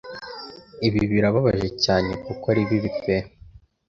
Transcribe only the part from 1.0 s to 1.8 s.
birababaje